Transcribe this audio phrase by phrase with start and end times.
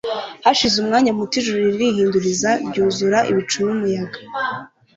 [0.45, 4.19] Hashize umwanya muto ijuru ririhinduriza ryuzura ibicu numuyaga